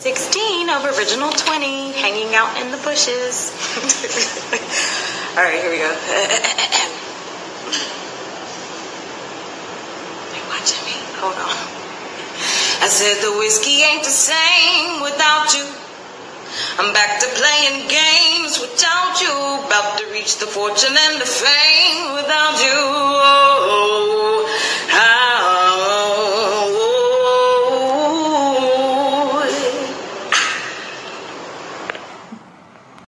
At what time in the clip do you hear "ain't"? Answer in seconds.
13.84-14.02